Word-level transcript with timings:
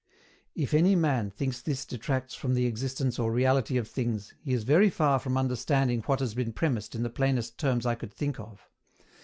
If 0.55 0.73
any 0.73 0.95
man 0.95 1.29
thinks 1.29 1.61
this 1.61 1.85
detracts 1.85 2.33
from 2.33 2.55
the 2.55 2.65
existence 2.65 3.19
or 3.19 3.31
reality 3.31 3.77
of 3.77 3.87
things, 3.87 4.33
he 4.41 4.51
is 4.51 4.63
very 4.63 4.89
far 4.89 5.19
from 5.19 5.37
understanding 5.37 6.01
what 6.07 6.21
has 6.21 6.33
been 6.33 6.53
premised 6.53 6.95
in 6.95 7.03
the 7.03 7.09
plainest 7.11 7.59
terms 7.59 7.85
I 7.85 7.93
could 7.93 8.11
think 8.11 8.39
of. 8.39 8.67